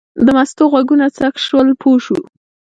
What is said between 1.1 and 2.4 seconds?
څک شول پوه شوه.